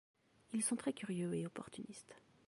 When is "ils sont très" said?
0.53-0.93